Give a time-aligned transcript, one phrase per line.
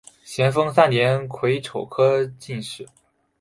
[0.23, 2.87] 咸丰三年癸丑科进士。